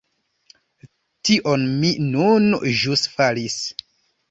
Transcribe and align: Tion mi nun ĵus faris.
Tion 1.29 1.67
mi 1.83 1.93
nun 2.07 2.49
ĵus 2.81 3.07
faris. 3.19 3.61